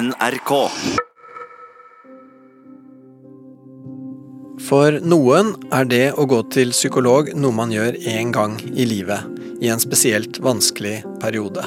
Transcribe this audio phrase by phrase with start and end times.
[0.00, 0.50] NRK.
[4.64, 9.26] For noen er det å gå til psykolog noe man gjør én gang i livet,
[9.60, 11.64] i en spesielt vanskelig periode.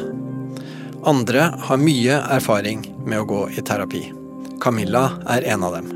[1.05, 4.05] Andre har mye erfaring med å gå i terapi.
[4.63, 5.03] Camilla
[5.35, 5.91] er en av dem.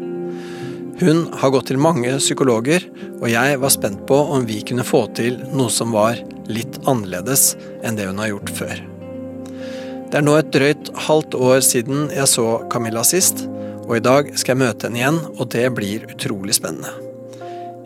[0.99, 2.85] Hun har gått til mange psykologer,
[3.17, 7.55] og jeg var spent på om vi kunne få til noe som var litt annerledes
[7.81, 8.85] enn det hun har gjort før.
[10.07, 13.41] Det er nå et drøyt halvt år siden jeg så Camilla sist,
[13.87, 16.93] og i dag skal jeg møte henne igjen, og det blir utrolig spennende.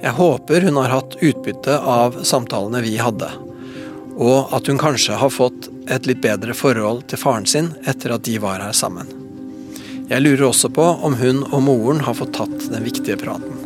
[0.02, 3.30] Jeg håper hun har hatt utbytte av samtalene vi hadde,
[4.22, 8.26] og at hun kanskje har fått et litt bedre forhold til faren sin etter at
[8.30, 9.10] de var her sammen.
[10.12, 13.61] Jeg lurer også på om hun og moren har fått tatt den viktige praten.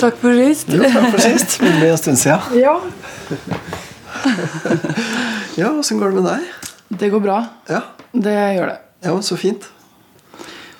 [0.00, 0.68] Takk for sist.
[0.72, 1.56] Jo, takk for sist.
[1.62, 2.60] Det ble en stund siden.
[2.60, 2.76] Ja.
[5.56, 6.40] Ja, åssen går det med deg?
[7.00, 7.36] Det går bra.
[7.70, 7.78] Ja,
[8.12, 8.78] Det gjør det.
[9.06, 9.64] ja men så fint.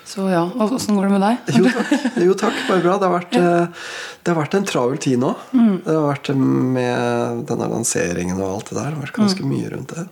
[0.07, 1.49] Så ja, Åssen går det med deg?
[1.57, 1.89] Jo takk,
[2.23, 2.93] jo, takk bare bra.
[3.01, 3.89] Det har, vært, eh,
[4.23, 5.31] det har vært en travel tid nå.
[5.51, 8.87] Det har vært med denne lanseringen og alt det der.
[8.91, 10.05] Det har vært ganske mye rundt det.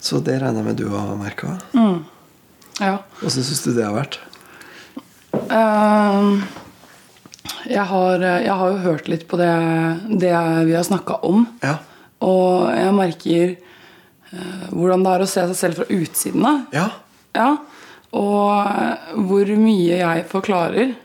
[0.00, 1.56] Så det regner jeg med du har merka.
[2.80, 2.94] Ja.
[3.26, 4.20] Åssen syns du det har vært?
[5.50, 6.44] Ehm,
[7.70, 9.50] jeg, har, jeg har jo hørt litt på det,
[10.22, 10.32] det
[10.66, 11.44] vi har snakka om.
[11.62, 11.76] Ja.
[12.26, 13.52] Og jeg merker
[14.32, 16.64] uh, hvordan det er å se seg selv fra utsiden av.
[16.76, 16.88] Ja.
[17.38, 17.50] Ja.
[18.10, 20.96] Og eh, hvor mye jeg forklarer.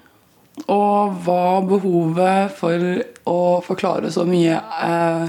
[0.71, 2.85] Og hva behovet for
[3.29, 5.27] å forklare så mye uh,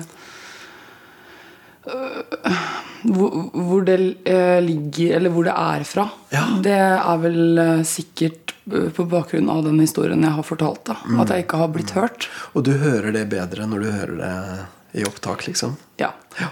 [1.90, 2.76] uh,
[3.12, 6.06] hvor, hvor det eh, ligger, eller hvor det er fra.
[6.32, 6.44] Ja.
[6.62, 10.84] Det er vel eh, sikkert eh, på bakgrunn av den historien jeg har fortalt.
[10.88, 10.96] Da.
[11.22, 12.28] At jeg ikke har blitt hørt.
[12.54, 15.76] Og du hører det bedre når du hører det i opptak, liksom?
[16.02, 16.12] Ja.
[16.40, 16.50] Ja.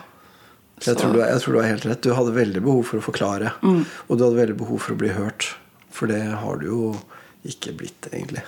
[0.84, 2.02] Jeg, tror du, jeg tror du har helt rett.
[2.04, 3.54] Du hadde veldig behov for å forklare.
[3.62, 5.54] Og du hadde veldig behov for å bli hørt.
[5.94, 6.80] For det har du jo
[7.46, 8.42] ikke blitt, egentlig.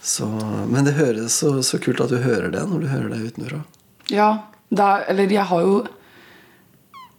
[0.00, 0.26] Så,
[0.70, 3.62] men det høres så, så kult at du hører det når du hører det utenfra.
[4.10, 4.30] Ja,
[4.72, 5.74] er, eller jeg har jo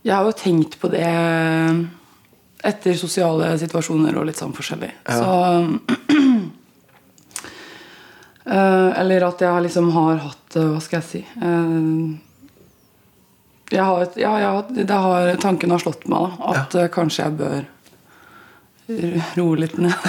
[0.01, 1.06] Jeg har jo tenkt på det
[2.63, 4.91] etter sosiale situasjoner og litt sånn forskjellig.
[5.07, 5.17] Ja.
[5.17, 5.29] Så
[8.45, 12.19] eh, Eller at jeg liksom har hatt eh, Hva skal jeg si eh,
[13.71, 16.50] jeg har, ja, ja, har, det har, Tanken har slått meg, da.
[16.51, 16.89] At ja.
[16.91, 17.61] kanskje jeg bør
[19.39, 19.95] roe litt ned.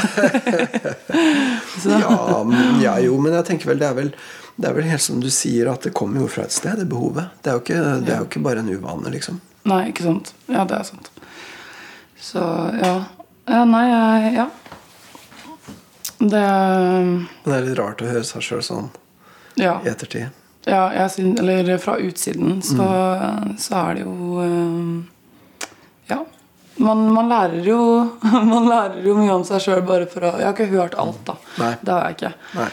[2.83, 4.11] Ja, jo, men jeg tenker vel det er vel
[4.57, 6.89] det er vel helt som du sier, at det kommer jo fra et sted, det
[6.91, 7.31] behovet.
[7.43, 9.39] Det er jo ikke, det er jo ikke bare en uvane, liksom.
[9.71, 10.35] Nei, ikke sant.
[10.51, 11.12] Ja, det er sant.
[12.23, 12.43] Så
[12.79, 12.93] ja.
[13.51, 14.49] ja nei, jeg- ja.
[16.23, 16.43] Det
[17.45, 18.91] det er litt rart å høre seg sjøl sånn
[19.59, 19.81] Ja.
[19.85, 20.29] i ettertid.
[20.67, 22.87] ja jeg eller fra utsiden så,
[23.59, 25.73] så er det jo eh,
[26.13, 26.21] Ja.
[26.79, 27.81] Man, man lærer jo
[28.23, 31.19] Man lærer jo mye om seg sjøl bare for å Jeg har ikke hørt alt,
[31.27, 31.35] da.
[31.59, 31.75] Nei.
[31.83, 32.33] Det har jeg ikke.
[32.55, 32.71] Nei.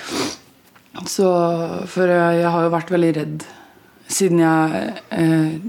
[1.09, 1.27] Så,
[1.87, 3.43] for jeg har jo vært veldig redd
[4.09, 5.59] siden jeg eh,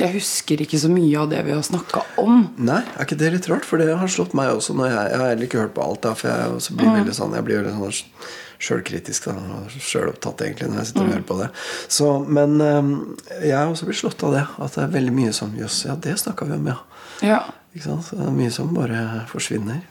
[0.00, 2.48] Jeg husker ikke så mye av det vi har snakka om.
[2.58, 3.66] Nei, er ikke det litt rart?
[3.68, 4.74] For det har slått meg også.
[4.80, 6.00] Jeg, jeg har heller ikke hørt på alt.
[6.02, 8.24] Da, for jeg også blir veldig sånn Jeg blir veldig sånn
[8.64, 11.48] sjølkritisk og sjølopptatt egentlig når jeg sitter og hører på det.
[11.92, 12.94] Så, men øhm,
[13.42, 14.44] jeg har også blitt slått av det.
[14.66, 16.80] At det er veldig mye som Jøss, ja, det snakka vi om, ja.
[17.24, 17.42] Ja.
[17.82, 19.82] Så det er mye som bare forsvinner.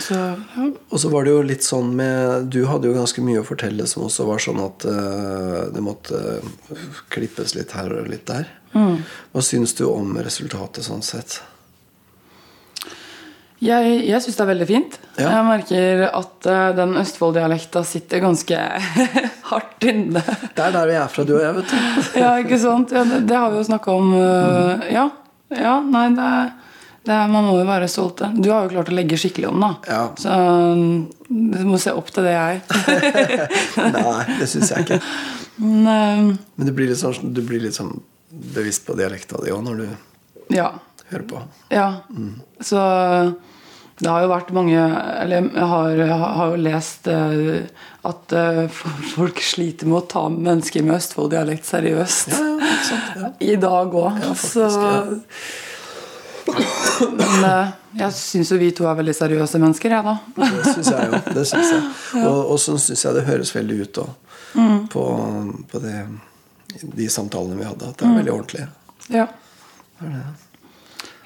[0.00, 0.64] Så, ja.
[0.92, 3.86] Og så var det jo litt sånn med Du hadde jo ganske mye å fortelle
[3.88, 8.50] som også var sånn at uh, det måtte øh, klippes litt her og litt der.
[8.76, 11.40] Hva syns du om resultatet sånn sett?
[13.60, 14.94] Jeg, jeg syns det er veldig fint.
[15.20, 15.32] Ja.
[15.34, 18.56] Jeg merker at uh, den Østfold-dialekta sitter ganske
[19.50, 20.22] hardt inne.
[20.56, 22.14] Det er der vi er fra, du og jeg, vet du.
[22.22, 22.94] ja, ikke sant?
[22.96, 24.14] Ja, det, det har vi jo snakka om.
[24.16, 25.04] eh, ja.
[25.52, 25.74] ja.
[25.84, 26.56] Nei, det, er-
[27.08, 28.28] er, man må jo være stolte.
[28.36, 29.70] Du har jo klart å legge skikkelig om, da.
[29.88, 30.02] Ja.
[30.20, 30.96] Så mm,
[31.30, 32.60] du må se opp til det, jeg.
[33.96, 35.00] Nei, det syns jeg ikke.
[35.60, 37.94] Men eh, Men du blir litt sånn, du blir litt sånn
[38.30, 39.88] bevisst på dialekta di òg når du
[40.56, 40.68] ja.
[41.08, 41.40] hører på.
[41.72, 41.88] Ja.
[42.64, 42.84] Så
[44.00, 47.58] det har jo vært mange Eller jeg har, har jo lest uh,
[48.08, 48.62] at uh,
[49.14, 52.32] folk sliter med å ta mennesker med Østfold-dialekt seriøst.
[52.32, 53.10] Ja, ja, sant?
[53.20, 53.32] Ja.
[53.44, 54.22] I dag òg.
[54.22, 55.50] Ja, så faktisk,
[57.10, 60.16] Men eh, jeg syns jo vi to er veldig seriøse mennesker, jeg, da.
[60.36, 61.20] Det syns jeg jo.
[61.36, 61.86] Det synes jeg.
[62.30, 64.10] Og, og så syns jeg det høres veldig ut òg.
[64.90, 65.04] På,
[65.70, 65.94] på det
[66.82, 67.90] de samtalene vi hadde.
[67.90, 68.66] At det er veldig ordentlig.
[69.10, 69.26] Ja.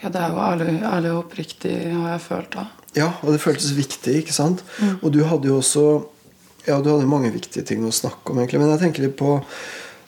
[0.04, 2.66] Ja, det er jo ærlig, ærlig og oppriktig, har jeg følt da.
[2.94, 4.62] Ja, og det føltes viktig, ikke sant?
[5.00, 5.86] Og du hadde jo også
[6.64, 8.62] Ja, du hadde mange viktige ting å snakke om, egentlig.
[8.62, 9.34] Men jeg tenker litt på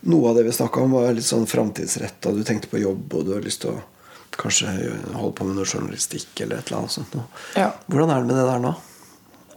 [0.08, 2.32] noe av det vi snakka om, var litt sånn framtidsretta.
[2.32, 3.82] Du tenkte på jobb, og du har lyst til å
[4.40, 4.72] kanskje
[5.14, 7.16] holder på med noe journalistikk eller et eller annet sånt.
[7.56, 7.70] Ja.
[7.90, 8.74] Hvordan er det med det der nå?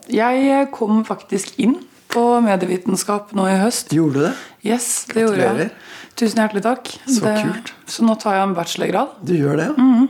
[0.09, 1.77] Jeg kom faktisk inn
[2.09, 3.93] på medievitenskap nå i høst.
[3.93, 4.33] Gjorde du det?
[4.65, 5.69] Yes, det gjorde jeg.
[6.19, 6.89] Tusen hjertelig takk.
[7.05, 7.73] Så det, kult.
[7.87, 9.17] Så nå tar jeg en bachelorgrad.
[9.23, 9.69] Du gjør det?
[9.69, 10.07] ja?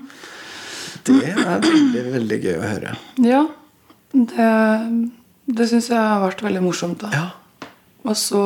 [1.10, 2.96] Det er veldig, veldig gøy å høre.
[3.26, 3.44] Ja.
[4.14, 4.50] Det,
[5.60, 7.04] det syns jeg har vært veldig morsomt.
[7.04, 7.12] da.
[7.14, 7.68] Ja.
[8.08, 8.44] Og så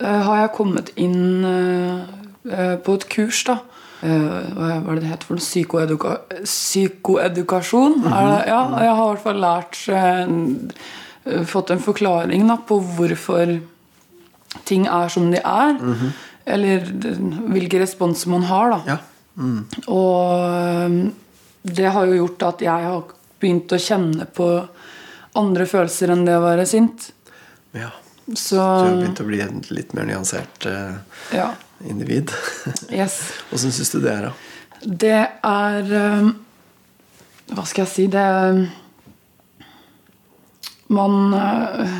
[0.00, 2.02] eh, har jeg kommet inn eh,
[2.50, 3.60] eh, på et kurs, da.
[4.00, 5.44] Eh, hva er det det heter for noe?
[5.44, 6.14] Psykoeduka
[6.44, 8.00] psykoedukasjon.
[8.08, 8.40] er det?
[8.48, 13.58] Ja, jeg har i hvert fall lært eh, Fått en forklaring da, på hvorfor
[14.64, 15.76] ting er som de er.
[16.48, 16.86] Eller
[17.52, 18.72] hvilke responser man har.
[18.72, 18.80] da.
[18.94, 18.96] Ja.
[19.36, 19.66] Mm.
[19.92, 23.04] Og det har jo gjort at jeg har
[23.40, 24.48] begynt å kjenne på
[25.38, 27.12] andre følelser enn det å være sint.
[27.76, 27.92] ja.
[28.30, 29.38] Så Du har begynt å bli
[29.74, 30.98] litt mer nyansert eh,
[31.34, 31.48] ja.
[31.88, 32.32] Individ.
[32.92, 33.20] Yes.
[33.54, 34.32] Åssen syns du det er, da?
[34.80, 35.90] Det er
[37.50, 38.06] Hva skal jeg si?
[38.10, 38.62] Det er
[40.90, 41.98] Man øh,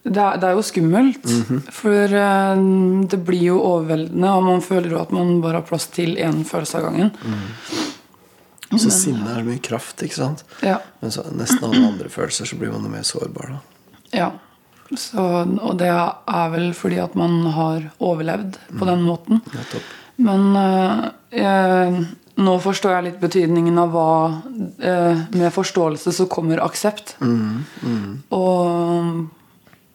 [0.00, 1.26] det er, det er jo skummelt.
[1.76, 2.62] For øh,
[3.12, 6.40] det blir jo overveldende, og man føler jo at man bare har plass til én
[6.48, 7.10] følelse av gangen.
[8.78, 10.44] Så sinne er mye kraft, ikke sant?
[10.62, 10.78] Ja.
[11.02, 13.60] Men så nesten alle andre følelser så blir man jo mer sårbar, da.
[14.14, 14.30] Ja.
[14.98, 19.42] Så, og det er vel fordi at man har overlevd på den måten.
[19.54, 19.82] Ja,
[20.20, 21.04] Men øh,
[21.34, 22.06] jeg,
[22.40, 27.16] nå forstår jeg litt betydningen av hva øh, Med forståelse så kommer aksept.
[28.34, 29.28] Og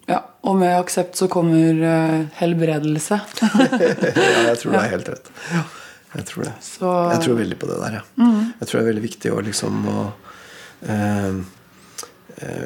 [0.05, 3.19] ja, og med aksept så kommer øh, helbredelse.
[3.41, 5.31] ja, jeg tror du har helt rett.
[6.15, 6.53] Jeg tror det.
[6.63, 8.03] Så Jeg tror veldig på det der, ja.
[8.61, 9.99] Jeg tror det er veldig viktig å liksom å
[10.87, 11.39] eh, eh,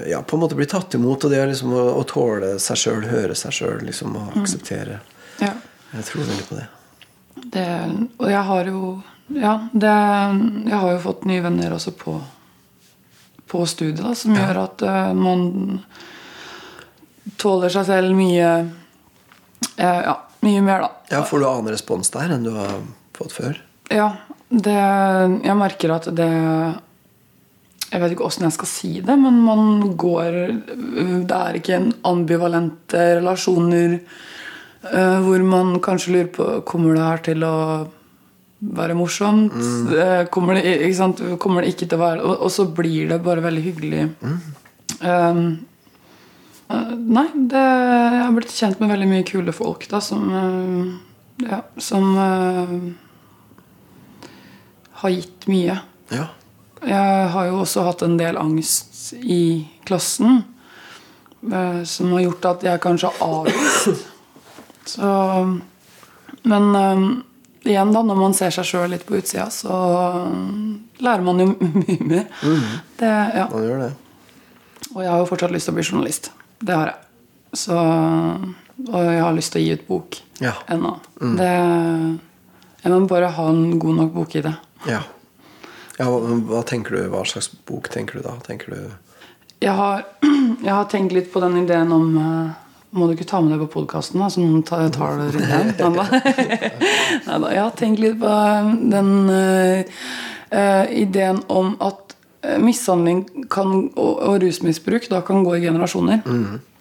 [0.10, 2.78] Ja, på en måte bli tatt imot, og det er liksom å, å tåle seg
[2.82, 5.00] sjøl, høre seg sjøl, liksom, og akseptere.
[5.44, 5.52] ja,
[5.94, 6.66] Jeg tror veldig på det.
[7.54, 7.68] det,
[8.18, 8.82] Og jeg har jo
[9.30, 9.94] Ja, det,
[10.66, 12.16] jeg har jo fått nye venner også på,
[13.46, 15.84] på studiet, da, som gjør at uh, man
[17.38, 18.50] tåler seg selv mye
[19.78, 20.92] uh, Ja, mye mer, da.
[21.14, 22.80] Ja, Får du annen respons der enn du har
[23.18, 23.62] fått før?
[23.94, 24.16] Ja,
[24.50, 24.76] det,
[25.46, 26.30] jeg merker at det
[27.90, 30.36] Jeg vet ikke åssen jeg skal si det, men man går
[31.26, 33.96] Det er ikke en ambivalente relasjoner
[34.94, 37.56] uh, hvor man kanskje lurer på Kommer det her til å
[38.60, 39.56] være morsomt?
[39.56, 41.24] Eh, Kommer, det, ikke sant?
[41.42, 44.02] Kommer det ikke til å være Og, og så blir det bare veldig hyggelig.
[45.00, 45.44] Um,
[46.68, 50.98] uh, nei, det, jeg har blitt kjent med veldig mye kule folk da, som uh,
[51.40, 52.18] Ja, som
[55.00, 55.78] har gitt mye.
[56.12, 56.26] Ja.
[56.88, 60.44] Jeg har jo også hatt en del angst i klassen.
[61.52, 64.06] eh, Som har gjort at jeg kanskje har avvist.
[64.86, 65.10] Så
[66.44, 67.02] Men eh,
[67.70, 69.76] igjen, da, når man ser seg sjøl litt på utsida, så
[70.30, 72.26] eh, lærer man jo mye mer.
[73.00, 73.48] Det, ja.
[73.52, 73.92] Man gjør det.
[74.96, 76.32] Og jeg har jo fortsatt lyst til å bli journalist.
[76.64, 77.06] Det har jeg.
[77.60, 80.54] Så, og jeg har lyst til å gi ut bok Ja.
[80.72, 80.96] ennå.
[81.20, 81.52] Det,
[82.84, 84.54] jeg må bare ha en god nok bok i det.
[84.88, 85.02] Ja.
[86.00, 88.38] Ja hva, tenker du, hva slags bok tenker du da?
[88.46, 88.80] Tenker du
[89.66, 90.06] Jeg har,
[90.64, 92.54] jeg har tenkt litt på den ideen om eh,
[92.96, 95.98] Må du ikke ta med det på podkasten, så noen tar, tar det rundt den?
[97.28, 98.32] Neida, Jeg har tenkt litt på
[98.96, 100.00] den eh,
[100.56, 102.06] eh, ideen om at
[102.64, 106.22] mishandling kan, og, og rusmisbruk da kan gå i generasjoner.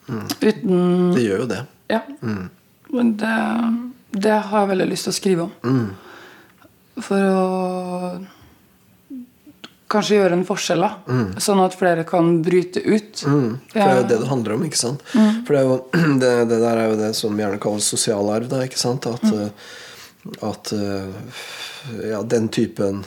[0.07, 1.59] Uten Det gjør jo det.
[1.91, 1.99] Ja.
[2.95, 3.33] Men det,
[4.23, 5.81] det har jeg veldig lyst til å skrive om.
[7.03, 7.43] For å
[9.88, 11.18] kanskje gjøre en forskjell, da.
[11.40, 13.23] Sånn at flere kan bryte ut.
[13.25, 13.50] Mm.
[13.73, 15.04] For det er jo det det handler om, ikke sant?
[15.12, 15.76] For det, jo,
[16.23, 19.09] det, det der er jo det som gjerne kalles sosial arv, da, ikke sant?
[19.09, 21.38] At, eh, at eh,
[22.11, 23.04] ja, den typen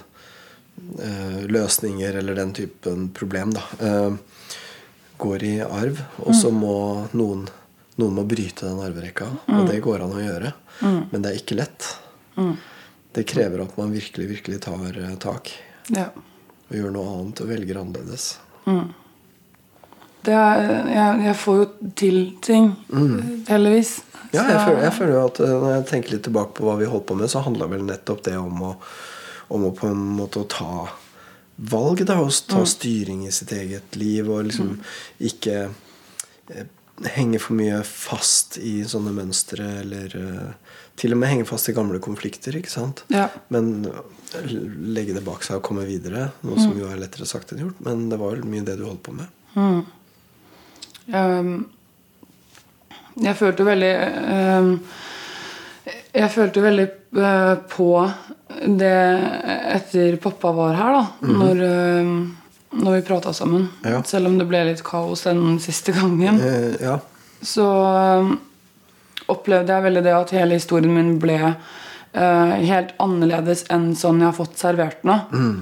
[0.97, 4.17] eh, løsninger eller den typen problem da, eh,
[5.21, 6.01] går i arv.
[6.25, 6.73] Og så må
[7.13, 7.45] noen,
[8.01, 9.29] noen må bryte den arverekka.
[9.53, 10.55] Og det går an å gjøre.
[10.81, 11.93] Men det er ikke lett.
[13.13, 15.53] Det krever at man virkelig, virkelig tar tak.
[15.93, 16.09] Ja.
[16.71, 18.27] Og gjør noe annet og velger annerledes.
[20.23, 21.67] Det er, jeg, jeg får jo
[21.99, 22.71] til ting,
[23.49, 23.97] heldigvis.
[24.31, 26.77] Ja, jeg føler, jeg føler jo at eh, Når jeg tenker litt tilbake på hva
[26.79, 28.69] vi holdt på med, så handla vel nettopp det om å,
[29.51, 30.85] om å på en måte ta
[31.71, 32.05] valg.
[32.07, 34.29] da, Og ta styring i sitt eget liv.
[34.31, 34.77] Og liksom
[35.19, 35.57] ikke
[36.53, 36.69] eh,
[37.17, 41.73] henger for mye fast i sånne mønstre, eller uh, til og med henge fast i
[41.73, 42.55] gamle konflikter.
[42.57, 43.03] ikke sant?
[43.09, 43.27] Ja.
[43.53, 43.87] Men
[44.93, 47.79] legge det bak seg og komme videre, noe som jo er lettere sagt enn gjort.
[47.85, 49.31] Men det var vel mye det du holdt på med.
[49.55, 49.81] Mm.
[51.11, 51.55] Um,
[53.19, 53.89] jeg følte veldig
[54.31, 54.69] um,
[56.13, 56.85] Jeg følte veldig
[57.17, 57.87] uh, på
[58.79, 58.93] det
[59.73, 61.03] etter pappa var her, da.
[61.25, 61.41] Mhm.
[61.41, 63.67] Når, uh, når vi prata sammen.
[63.83, 64.03] Ja.
[64.07, 66.39] Selv om det ble litt kaos den siste gangen.
[66.39, 66.99] Eh, ja.
[67.41, 68.37] Så um,
[69.31, 74.29] opplevde jeg veldig det at hele historien min ble uh, helt annerledes enn sånn jeg
[74.29, 75.17] har fått servert nå.
[75.31, 75.57] Mm.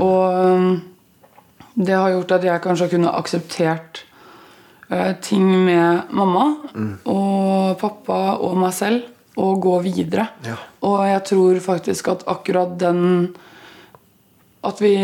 [0.00, 0.68] Og um,
[1.74, 4.04] det har gjort at jeg kanskje har kunnet akseptert
[4.90, 6.94] uh, ting med mamma Mm.
[7.06, 9.04] og pappa og meg selv
[9.38, 10.24] og gå videre.
[10.42, 10.56] Ja.
[10.82, 13.34] Og jeg tror faktisk at akkurat den
[14.64, 14.94] At vi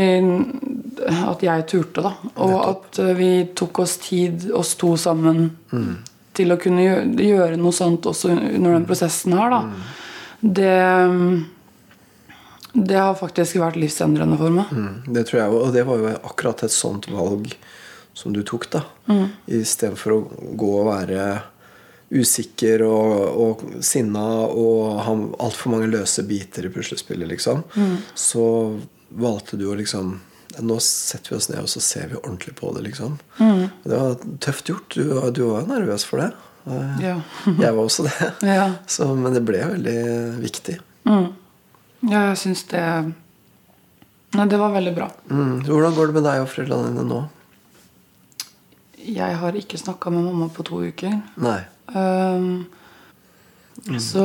[1.29, 2.13] At jeg turte, da.
[2.37, 5.97] Og at uh, vi tok oss tid, oss to sammen, Mm.
[6.41, 6.85] Til å kunne
[7.21, 9.63] gjøre, noe sånt også under den prosessen her, da.
[9.69, 9.81] Mm.
[10.41, 11.25] Det um,
[12.73, 14.71] Det har faktisk vært livsendrende for meg.
[14.73, 17.51] Mm, det tror jeg Og det var jo akkurat et sånt valg
[18.17, 18.85] som du tok, da.
[19.11, 19.27] Mm.
[19.61, 20.21] Istedenfor å
[20.59, 21.25] gå og være
[22.11, 25.15] usikker og, og sinna og ha
[25.47, 27.63] altfor mange løse biter i puslespillet, liksom.
[27.77, 27.95] Mm.
[28.19, 28.45] Så
[29.09, 30.17] valgte du å liksom
[30.59, 33.19] Nå setter vi oss ned og så ser vi ordentlig på det, liksom.
[33.39, 33.67] Mm.
[33.85, 34.89] Det var tøft gjort.
[34.97, 36.31] Du, du var jo nervøs for det.
[36.67, 37.15] Eh, Ja.
[37.65, 38.31] Jeg var også det.
[38.57, 38.65] Ja.
[38.91, 39.99] Så, men det ble veldig
[40.43, 40.81] viktig.
[41.07, 41.31] Mm.
[42.11, 42.83] ja, jeg syns det
[44.37, 45.07] Nei, det var veldig bra.
[45.31, 45.63] Mm.
[45.67, 47.23] Hvordan går det med deg og foreldrene dine nå?
[49.01, 51.17] Jeg har ikke snakka med mamma på to uker.
[51.41, 51.57] Nei.
[51.97, 52.67] Um,
[53.99, 54.23] Så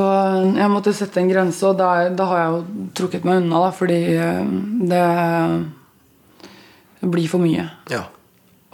[0.52, 3.70] jeg måtte sette en grense, og da, da har jeg jo trukket meg unna, da,
[3.74, 4.28] fordi det,
[4.92, 5.02] det
[7.12, 7.66] blir for mye.
[7.92, 8.04] Ja.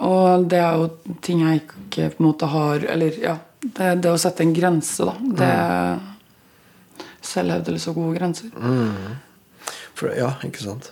[0.03, 4.11] Og det er jo ting jeg ikke på en måte har Eller ja, det, det
[4.11, 5.13] å sette en grense, da.
[5.39, 5.53] Det
[7.23, 8.49] Selvhevdelse og gode grenser.
[8.57, 9.15] Mm.
[9.95, 10.89] For, ja, ikke sant.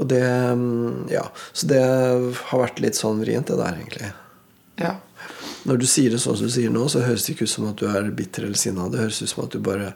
[0.00, 1.28] Og det mm, Ja.
[1.52, 4.10] Så det har vært litt sånn vrient, det der, egentlig.
[4.80, 4.96] Ja.
[5.68, 7.68] Når du sier det sånn som du sier nå, så høres det ikke ut som
[7.68, 8.88] at du er bitter eller sinna.
[8.90, 9.92] Det høres ut som at du bare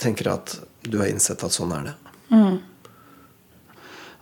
[0.00, 1.94] tenker at du har innsett at sånn er det.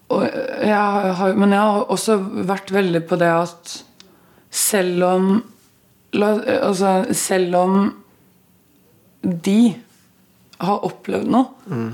[0.08, 0.24] Og
[0.68, 2.16] jeg har, men jeg har også
[2.48, 3.74] vært veldig på det at
[4.50, 5.26] selv om
[6.16, 6.30] la,
[6.64, 7.78] altså, Selv om
[9.22, 9.74] de
[10.62, 11.90] har opplevd noe,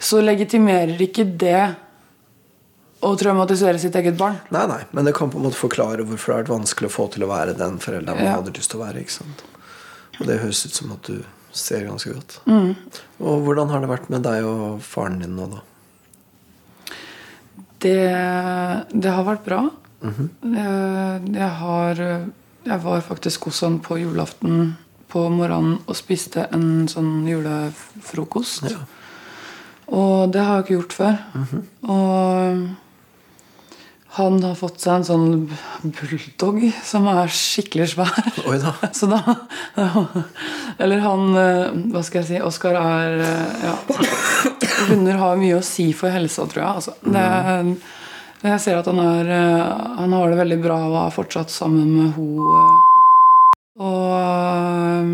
[0.00, 1.74] så legitimerer ikke det
[3.04, 4.36] å traumatisere sitt eget barn.
[4.52, 6.94] Nei, nei, men det kan på en måte forklare hvorfor det har vært vanskelig å
[6.94, 8.34] få til å være den forelderen man Ja.
[8.36, 9.00] hadde lyst til å være.
[9.00, 9.42] ikke sant?
[10.20, 12.38] Og det høres ut som at du ser ganske godt.
[12.46, 12.76] Mm.
[13.24, 15.60] Og hvordan har det vært med deg og faren din nå, da?
[17.80, 17.96] Det,
[18.92, 19.62] det har vært bra.
[20.00, 22.04] jeg, jeg har
[22.64, 24.76] Jeg var faktisk hos han på julaften
[25.10, 28.68] på morgenen og spiste en sånn julefrokost.
[28.70, 28.84] Ja.
[29.90, 31.16] Og det har jeg ikke gjort før.
[31.90, 32.60] Og
[34.16, 35.26] han har fått seg en sånn
[35.96, 38.30] bulldog som er skikkelig svær.
[38.50, 38.72] Oi da.
[38.98, 39.20] Så da
[40.82, 42.40] Eller han eh, Hva skal jeg si?
[42.42, 43.76] Oskar er eh, ja,
[44.88, 46.74] Hunder har mye å si for helsa, tror jeg.
[46.80, 46.94] Altså.
[47.04, 47.74] Det, er-
[48.40, 51.90] jeg ser at han, er, eh, han har det veldig bra og er fortsatt sammen
[51.98, 52.86] med ho eh.
[53.80, 55.10] Og eh,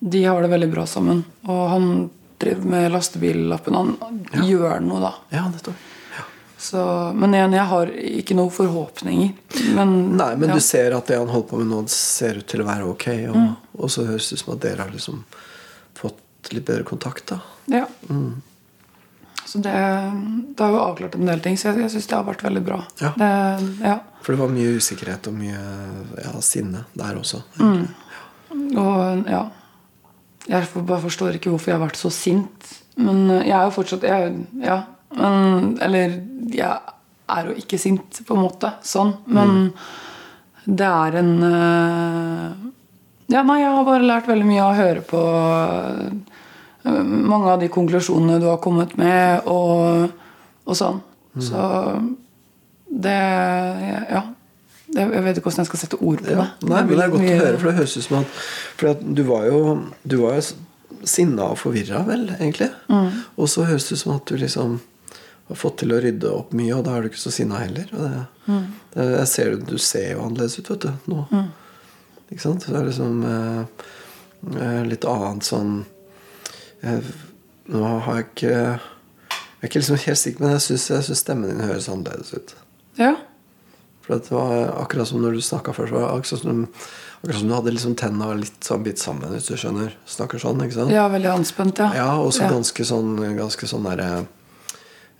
[0.00, 1.24] de har det veldig bra sammen.
[1.48, 1.90] Og han
[2.38, 3.74] driver med lastebillappen.
[3.74, 5.12] Han gjør noe, da.
[5.34, 5.84] Ja, nettopp.
[6.58, 6.80] Så,
[7.14, 9.28] men igjen, jeg har ikke noen forhåpninger.
[9.76, 10.56] Men, Nei, men ja.
[10.58, 13.06] du ser at det han holder på med nå, ser ut til å være ok.
[13.30, 13.52] Og, Mm.
[13.78, 15.20] og så høres det ut som at dere har liksom
[16.00, 17.26] fått litt bedre kontakt.
[17.30, 17.38] da.
[17.70, 17.84] Ja.
[19.48, 19.72] Så det,
[20.56, 22.62] det har jo avklart en del ting, så jeg, jeg syns det har vært veldig
[22.66, 22.82] bra.
[23.00, 23.14] Ja.
[23.16, 23.30] Det,
[23.80, 23.94] ja.
[24.20, 25.62] For det var mye usikkerhet og mye
[26.20, 27.40] ja, sinne der også.
[27.62, 27.86] Mm.
[28.80, 29.40] Og ja
[30.48, 32.68] Jeg bare forstår ikke hvorfor jeg har vært så sint.
[33.00, 34.82] Men jeg er jo fortsatt jeg, Ja.
[35.16, 36.18] Men, eller
[36.52, 36.94] jeg
[37.32, 38.74] er jo ikke sint, på en måte.
[38.84, 39.14] Sånn.
[39.24, 39.70] Men
[40.68, 42.66] det er en eh,
[43.32, 45.22] Ja, nei, jeg har bare lært veldig mye av å høre på
[47.04, 50.10] mange av de konklusjonene du har kommet med, og,
[50.68, 51.00] og sånn.
[51.38, 51.62] Så
[52.88, 53.20] det
[54.10, 54.24] Ja.
[54.96, 56.32] Jeg vet ikke hvordan jeg skal sette ord på det.
[56.32, 56.44] Ja.
[56.64, 57.34] Nei, men det er godt mye...
[57.36, 58.38] å høre, for det høres ut som at,
[58.80, 59.58] for at du var jo
[60.00, 60.44] Du var jo
[61.04, 62.70] sinna og forvirra, vel, egentlig.
[62.88, 63.10] Mm.
[63.36, 64.78] Og så høres det ut som at du liksom
[65.48, 67.86] har fått til å rydde opp mye, og da er du ikke så sinna heller.
[67.92, 68.64] Det, Mm.
[68.94, 71.42] det, jeg ser, du ser jo annerledes ut, vet du, nå.
[72.32, 72.64] Ikke sant?
[72.64, 73.60] Det er liksom eh,
[74.56, 75.97] eh, litt annet sånn eh,
[76.82, 81.64] Nå har jeg ikke Jeg er ikke liksom helt sikker, men jeg syns stemmen din
[81.66, 82.52] høres annerledes ut.
[83.00, 83.16] Ja.
[84.06, 85.92] For det var akkurat som når du snakka først.
[85.92, 86.60] Var akkurat som,
[87.18, 89.96] akkurat som du hadde liksom tenna litt sånn bitt sammen, hvis du skjønner.
[90.08, 90.94] Snakker sånn, ikke sant?
[90.94, 91.90] Ja, veldig anspent, ja.
[91.98, 92.52] Ja, og så Ja.
[92.54, 94.26] ganske sånn, ganske sånn derre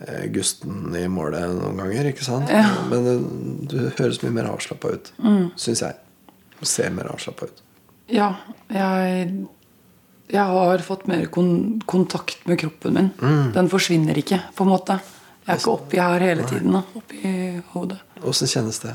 [0.06, 2.48] eh, Gusten i målet noen ganger, ikke sant?
[2.48, 2.64] Ja.
[2.88, 3.28] Men eh,
[3.68, 5.50] du høres mye mer avslappa ut, mm.
[5.58, 5.98] syns jeg.
[6.62, 7.62] Ser mer avslappa ut.
[8.08, 8.36] Ja,
[8.72, 9.48] jeg,
[10.28, 13.10] jeg har fått mer kon kontakt med kroppen min.
[13.20, 13.52] Mm.
[13.54, 14.98] Den forsvinner ikke, på en måte.
[15.46, 16.74] Jeg er ikke oppi her hele tiden.
[16.76, 17.32] da, Oppi
[17.72, 17.98] hodet.
[18.28, 18.94] Åssen kjennes det?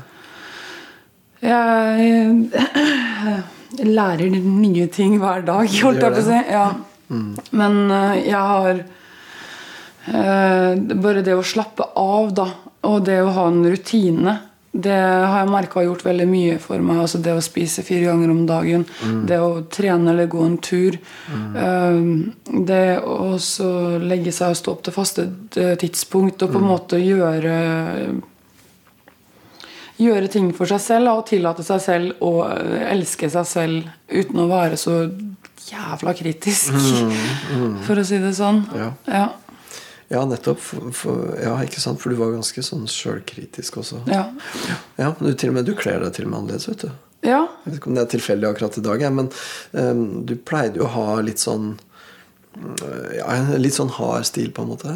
[1.44, 2.50] Jeg
[3.98, 6.40] lærer nye ting hver dag, holdt jeg på å si.
[6.54, 6.68] Ja.
[7.54, 8.78] Men eh, jeg har
[10.08, 10.70] eh,
[11.04, 12.46] Bare det å slappe av, da,
[12.88, 14.38] og det å ha en rutine,
[14.74, 16.98] det har jeg merka har gjort veldig mye for meg.
[17.04, 18.84] Altså det å spise fire ganger om dagen,
[19.28, 20.98] det å trene eller gå en tur.
[21.30, 22.32] Mm.
[22.66, 23.38] det å
[24.02, 25.26] legge seg og stå opp til faste
[25.60, 27.54] eh, tidspunkt og på en måte gjøre
[30.00, 34.42] gjøre ting for seg selv og tillate seg selv å øh, elske seg selv uten
[34.42, 35.04] å være så
[35.64, 36.74] jævla kritisk,
[37.86, 38.64] for å si det sånn.
[38.76, 38.90] Ja.
[39.08, 39.28] Ja.
[40.14, 40.60] Ja, nettopp.
[40.62, 41.98] For, for, ja, ikke sant?
[42.02, 44.04] For du var ganske sånn sjølkritisk også.
[44.10, 44.28] Ja.
[45.00, 46.92] Ja, du, til og med, du kler deg til og med annerledes, vet du.
[47.26, 47.40] ja.
[47.64, 49.30] Jeg vet ikke om det er tilfeldig akkurat i dag, men
[49.72, 51.72] um, du pleide jo å ha litt sånn
[52.54, 54.94] eh, ja, litt sånn hard stil, på en måte.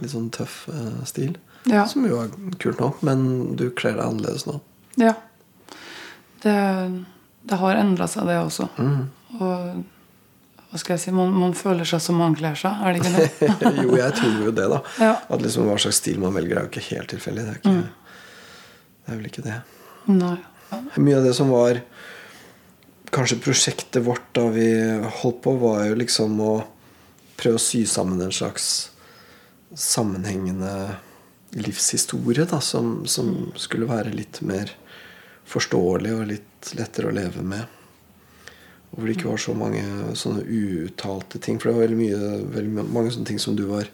[0.00, 1.36] Litt sånn tøff uh, stil.
[1.68, 1.84] Ja.
[1.90, 4.58] Som jo er kult nok, men du kler deg annerledes nå.
[4.98, 5.14] ja.
[6.38, 6.54] Det,
[7.50, 8.68] det har endra seg, det også.
[9.42, 9.80] Og
[10.68, 13.12] hva skal jeg si, man, man føler seg som man kler seg, er det ikke
[13.16, 13.70] det?
[13.86, 14.80] jo, jeg tror jo det, da.
[15.00, 15.14] Ja.
[15.32, 17.44] At liksom hva slags stil man velger, er jo ikke helt tilfeldig.
[17.46, 17.72] Det er, ikke,
[19.00, 19.56] det er vel ikke det.
[20.12, 20.36] Nei.
[21.00, 21.80] Mye av det som var
[23.14, 24.68] kanskje prosjektet vårt da vi
[25.22, 26.52] holdt på, var jo liksom å
[27.40, 28.90] prøve å sy sammen en slags
[29.72, 30.98] sammenhengende
[31.56, 34.74] livshistorie da, som, som skulle være litt mer
[35.48, 37.77] forståelig og litt lettere å leve med.
[38.90, 39.82] Hvor det ikke var så mange
[40.18, 41.58] sånne uuttalte ting.
[41.60, 43.90] For det var veldig, mye, veldig mange sånne ting som du var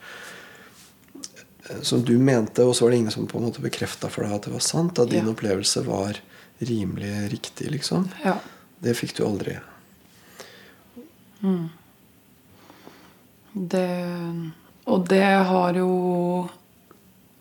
[1.83, 4.35] Som du mente, og så var det ingen som på en måte bekrefta for deg
[4.37, 4.99] at det var sant.
[5.01, 5.33] At din Ja.
[5.33, 6.19] opplevelse var
[6.61, 8.09] rimelig riktig, liksom.
[8.25, 8.35] Ja.
[8.85, 9.57] Det fikk du aldri.
[13.53, 13.89] Det,
[14.91, 16.49] og det har jo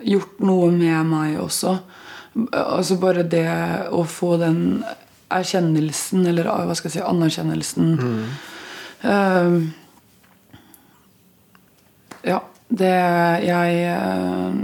[0.04, 1.78] gjort noe med meg også.
[2.52, 3.48] Altså bare det
[3.94, 4.84] å få den
[5.40, 7.96] erkjennelsen, eller hva skal jeg si, anerkjennelsen
[9.04, 9.56] Eh,
[12.24, 12.38] Ja,
[12.72, 12.92] det
[13.44, 14.56] Jeg uh,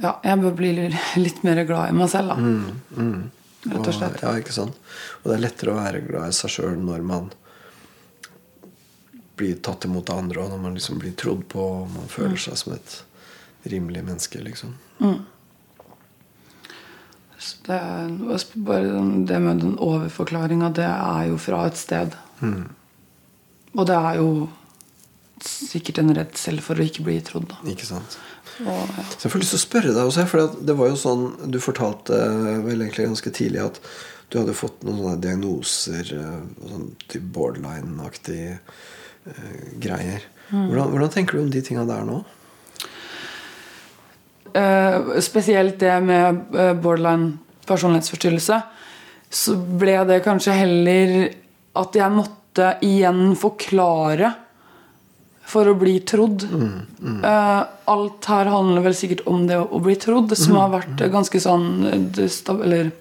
[0.00, 0.70] Ja, jeg bør bli
[1.20, 2.36] litt mer glad i meg selv, da.
[3.64, 4.20] Rett og slett.
[4.20, 4.76] ja, ikke sant?
[5.22, 7.30] Og det er lettere å være glad i seg sjøl når man
[9.38, 12.36] blir tatt imot av andre, og når man liksom blir trodd på, og man føler
[12.38, 12.98] seg som et
[13.72, 14.74] rimelig menneske, liksom.
[15.00, 15.14] Så
[17.66, 17.78] Det,
[19.28, 22.16] det med den overforklaringa, det er jo fra et sted.
[23.74, 24.28] Og det er jo
[25.44, 27.48] sikkert en redsel for å ikke bli trodd.
[27.50, 27.60] Da.
[27.70, 28.16] Ikke sant?
[28.62, 29.04] Og, ja.
[29.16, 31.56] Så jeg får lyst til å spørre deg også, for det var jo sånn Du
[31.62, 33.80] fortalte eh, vel egentlig ganske tidlig at
[34.30, 40.24] du hadde fått noen sånne diagnoser, eh, sånn type borderline-aktig eh, greier.
[40.50, 42.22] Hvordan, hvordan tenker du om de tinga der nå?
[44.54, 48.60] Eh, spesielt det med eh, borderline personlighetsforstyrrelse.
[49.30, 51.14] Så ble det kanskje heller
[51.74, 54.30] at jeg måtte igjen forklare
[55.50, 56.46] for å bli trodd.
[56.46, 61.40] Eh, alt her handler vel sikkert om det å bli trodd, som har vært ganske
[61.42, 62.92] sånn Eller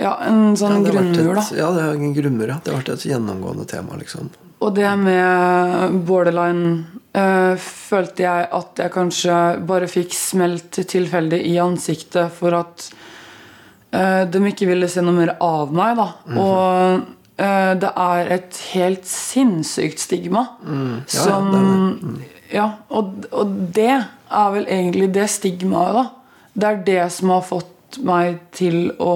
[0.00, 1.44] ja, en sånn vært grunnmur, da.
[1.54, 2.56] ja, det er en grunnmur, ja.
[2.64, 4.32] Det har vært et gjennomgående tema, liksom.
[4.62, 6.84] Og det med borderline
[7.16, 12.86] eh, følte jeg at jeg kanskje bare fikk smelt tilfeldig i ansiktet for at
[13.90, 15.98] eh, de ikke ville se noe mer av meg.
[15.98, 16.08] da.
[16.38, 23.52] Og eh, det er et helt sinnssykt stigma ja, som det er Ja, og, og
[23.72, 26.42] det er vel egentlig det stigmaet, da.
[26.52, 29.14] Det er det som har fått meg til å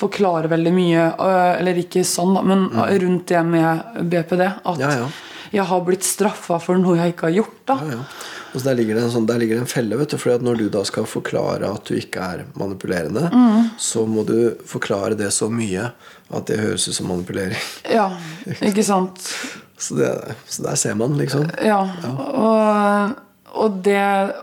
[0.00, 4.46] forklare veldig mye, øh, eller ikke sånn, da, men rundt det med BPD.
[4.64, 4.80] At Mm.
[4.80, 5.08] Ja, ja.
[5.52, 7.58] jeg har blitt straffa for noe jeg ikke har gjort.
[7.66, 7.78] da.
[7.84, 8.04] Ja, ja.
[8.50, 9.96] Og der ligger sånn, der ligger det en felle.
[9.96, 13.30] vet du, fordi at Når du da skal forklare at du ikke er manipulerende,
[13.78, 15.92] så må du forklare det så mye
[16.34, 17.54] at det høres ut som manipulering.
[17.90, 18.08] Ja,
[18.60, 19.18] ikke sant?
[19.80, 20.10] Så, det,
[20.46, 21.46] så der ser man, liksom.
[21.64, 21.78] Ja.
[22.04, 23.14] Og,
[23.50, 24.00] og, det,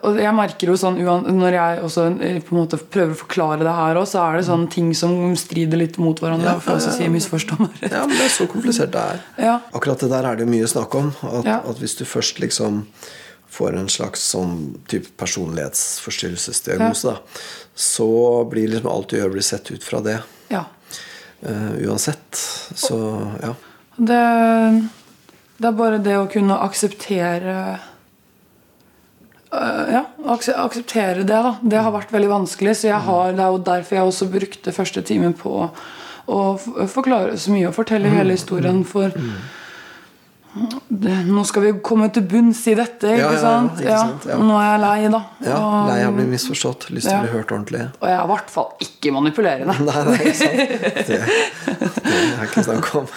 [0.07, 3.63] og jeg merker jo sånn Når jeg også eh, på en måte prøver å forklare
[3.63, 6.57] det her òg, så er det sånne ting som strider litt mot hverandre.
[6.57, 7.93] Ja, for å si misforstå meg rett.
[7.93, 9.23] Ja, men Det er så komplisert det er.
[9.49, 9.55] Ja.
[9.77, 11.13] Akkurat det der er det mye snakk om.
[11.21, 11.61] At, Ja.
[11.63, 12.83] at hvis du først liksom
[13.57, 14.57] får en slags sånn
[14.91, 17.41] type personlighetsforstyrrelsesdiagnose, da,
[17.73, 18.09] så
[18.49, 20.19] blir liksom alt du gjør, blir sett ut fra det.
[20.51, 20.65] Ja.
[21.41, 22.37] Uh, uansett.
[22.75, 22.97] Så
[23.41, 23.53] ja.
[23.97, 24.21] Det,
[25.57, 27.79] det, er bare det å kunne akseptere
[29.51, 31.53] Ja, akseptere det, da.
[31.61, 32.75] Det har vært veldig vanskelig.
[32.81, 35.69] Så jeg har, det er jo derfor jeg også brukte første timen på
[36.27, 36.41] å
[36.91, 38.83] forklare så mye og fortelle hele historien.
[38.87, 39.15] For
[40.57, 43.81] nå skal vi komme til bunns i dette, ikke, ja, ja, sant?
[43.81, 44.27] ikke sant?
[44.31, 44.37] Ja.
[44.41, 45.21] Nå er jeg lei, da.
[45.45, 46.87] Ja, lei av å bli misforstått.
[46.95, 47.83] Lyst til å bli hørt ordentlig.
[48.01, 49.75] Og jeg er i hvert fall ikke manipulerende.
[49.87, 50.63] nei, nei, ikke sant?
[51.07, 51.19] Det,
[52.07, 53.07] det er ikke snakk om.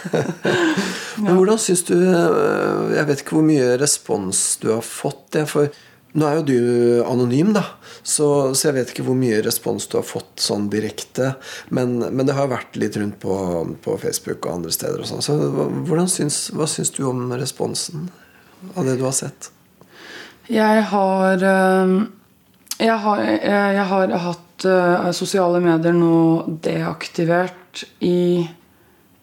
[1.25, 5.39] Men hvordan syns du eh, Jeg vet ikke hvor mye respons du har fått.
[5.39, 5.71] Jeg, For
[6.13, 6.59] nå er jo du
[7.07, 7.63] anonym, da.
[8.03, 11.35] Så, så, jeg vet ikke hvor mye respons du har fått sånn direkte.
[11.71, 13.37] Men, men det har vært litt rundt på,
[13.85, 15.05] på Facebook og andre steder.
[15.05, 15.23] Og sånn.
[15.23, 18.09] så syns, hva syns du om responsen
[18.75, 19.53] av det du har sett?
[20.51, 21.99] Jeg har eh,
[22.81, 28.49] Jeg har, jeg har hatt uh, sosiale medier nå deaktivert i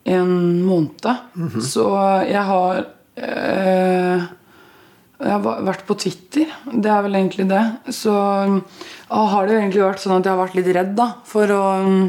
[0.07, 1.15] en måned.
[1.35, 1.61] Mm -hmm.
[1.61, 1.87] Så
[2.29, 2.85] jeg har
[3.17, 4.23] uh,
[5.17, 6.51] jeg har vært på Twitter.
[6.69, 7.63] Det er vel egentlig det.
[7.95, 11.53] Så har det jo egentlig vært sånn at jeg har vært litt redd da, for
[11.55, 12.05] å mm,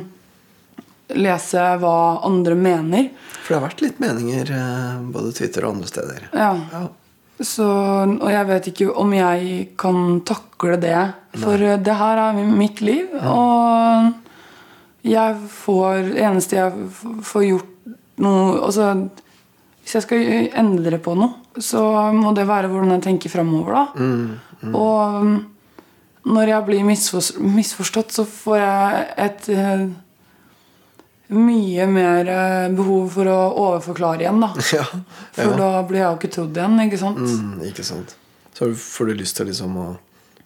[1.16, 1.97] lese hva
[2.29, 3.11] andre mener.
[3.40, 6.29] For det har vært litt meninger eh, både Twitter og andre steder.
[6.37, 6.53] Ja.
[6.75, 6.85] ja.
[7.38, 10.99] Så, og jeg vet ikke om jeg kan takle det.
[11.38, 11.79] For Nei.
[11.81, 13.09] det her er mitt liv.
[13.14, 13.33] Ja.
[13.33, 16.88] Og jeg får Det eneste jeg
[17.25, 17.75] får gjort
[18.18, 18.90] noe altså,
[19.81, 20.25] hvis jeg skal
[20.59, 21.83] endre på noe, så
[22.14, 23.75] må det være hvordan jeg tenker framover.
[23.75, 23.87] da.
[23.99, 24.75] Mm, mm.
[24.75, 29.85] Og når jeg blir misforstått, så får jeg et uh,
[31.38, 34.42] mye mer uh, behov for å overforklare igjen.
[34.44, 34.51] da.
[34.75, 34.85] Ja,
[35.38, 35.38] ja.
[35.38, 36.83] For da blir jeg jo ikke trodd igjen.
[36.87, 37.23] ikke sant?
[37.23, 38.16] Mm, ikke sant.
[38.59, 39.88] Så får du lyst til liksom å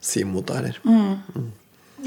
[0.03, 0.81] si imot det, eller?
[0.85, 1.19] Mm.
[1.35, 1.51] mm.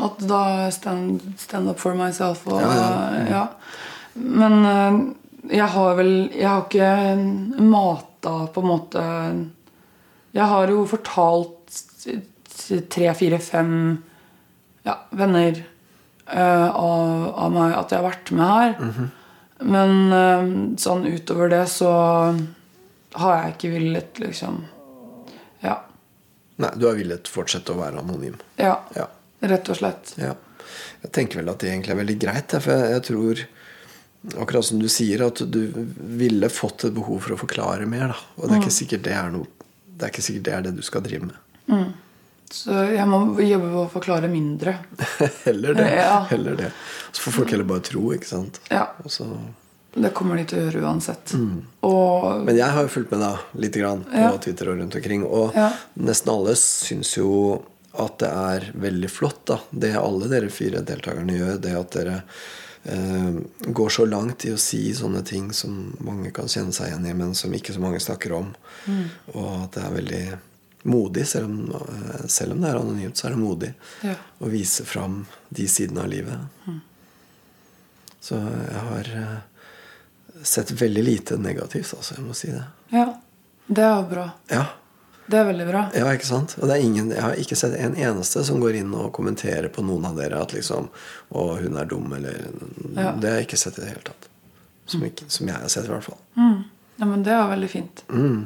[0.06, 2.90] At da stand, stand, up for myself og ja,
[3.32, 3.44] ja.
[4.20, 4.98] Men uh,
[5.48, 6.90] jeg har vel Jeg har ikke
[8.26, 9.04] mata på en måte
[10.32, 11.84] Jeg har jo fortalt
[12.90, 14.02] tre, fire, fem
[14.84, 15.64] ja, venner
[16.28, 18.76] uh, av, av, meg at jeg har vært med her.
[18.80, 19.10] Mm -hmm.
[19.60, 21.92] Men uh, sånn utover det så
[23.12, 24.66] har jeg ikke villet liksom
[25.62, 25.84] Ja.
[26.56, 28.36] Nei, du har villet fortsette å være anonym?
[28.56, 28.80] Ja.
[28.96, 29.08] ja.
[29.40, 30.14] Rett og slett.
[30.18, 30.36] Ja.
[31.02, 32.52] Jeg tenker vel at det egentlig er veldig greit.
[32.52, 33.48] For jeg, jeg tror
[34.34, 35.62] akkurat som du sier, at du
[35.98, 38.14] ville fått et behov for å forklare mer.
[38.14, 38.18] Da.
[38.40, 39.52] Og det er, ikke sikkert det er noe
[39.96, 41.38] Det er ikke sikkert det er det du skal drive med.
[41.72, 41.92] Mm.
[42.52, 44.78] Så jeg må jobbe på å forklare mindre.
[45.48, 45.92] heller det.
[45.98, 46.18] Ja.
[46.30, 46.72] Heller det.
[47.12, 48.60] Så får folk heller bare tro, ikke sant.
[48.70, 48.90] Ja.
[49.06, 49.28] Så...
[49.96, 51.32] Det kommer de til å gjøre uansett.
[51.40, 51.62] Mm.
[51.88, 52.26] Og...
[52.44, 53.32] Men jeg har jo fulgt med da
[53.64, 54.34] litt grann på ja.
[54.44, 55.24] Twitter og rundt omkring.
[55.24, 55.56] Og
[55.96, 57.30] nesten alle syns jo
[57.96, 59.60] at det er veldig flott, da.
[59.72, 62.18] Det alle dere fire deltakerne gjør, det at dere
[63.66, 67.14] går så langt i å si sånne ting som mange kan kjenne seg igjen i,
[67.18, 68.52] men som ikke så mange snakker om.
[68.86, 69.08] Mm.
[69.34, 70.26] Og at det er veldig
[70.86, 73.72] modig, selv om, eh, selv om, det er anonymt, så er det modig
[74.06, 74.14] ja.
[74.38, 76.62] å vise fram de sidene av livet.
[76.68, 76.80] Mm.
[78.22, 82.20] Så jeg har eh, sett veldig lite negativt, altså.
[82.20, 82.64] Jeg må si det.
[82.94, 83.08] Ja.
[83.66, 84.30] Det er bra.
[84.52, 84.66] Ja.
[85.26, 85.82] Det er veldig bra.
[85.98, 86.54] Ja, ikke sant?
[86.62, 89.72] Og det er ingen, jeg har ikke sett en eneste som går inn og kommenterer
[89.74, 90.92] på noen av dere at liksom
[91.34, 92.44] Å, hun er dum, eller
[92.94, 93.16] ja.
[93.18, 94.30] Det har jeg ikke sett i det hele tatt.
[94.86, 96.20] Som, ikke, som jeg har sett, i hvert fall.
[96.38, 96.60] Mm.
[97.00, 98.04] Ja, men det er veldig fint.
[98.14, 98.46] Mm.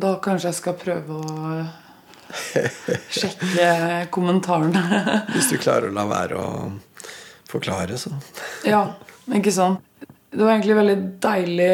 [0.00, 1.60] Da kanskje jeg skal prøve å
[3.12, 3.68] sjekke
[4.14, 4.80] kommentarene.
[5.34, 6.50] Hvis du klarer å la være å
[7.50, 8.14] forklare, så.
[8.64, 8.86] ja,
[9.36, 9.84] ikke sant.
[10.30, 11.72] Det var egentlig veldig deilig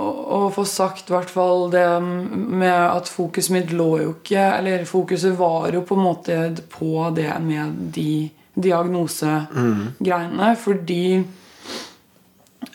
[0.00, 4.86] å, å få sagt hvert fall det med at fokuset mitt lå jo ikke Eller
[4.88, 6.38] fokuset var jo på en måte
[6.72, 10.48] på det med de diagnosegreiene.
[10.48, 10.56] Mm.
[10.60, 11.04] Fordi